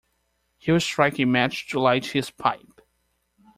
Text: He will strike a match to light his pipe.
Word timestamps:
He 0.57 0.71
will 0.71 0.79
strike 0.79 1.19
a 1.19 1.25
match 1.25 1.67
to 1.69 1.79
light 1.79 2.07
his 2.07 2.31
pipe. 2.31 2.81